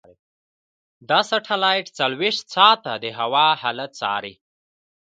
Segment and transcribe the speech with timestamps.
[1.09, 4.33] دا سټلایټ څلورویشت ساعته د هوا حالت څاري.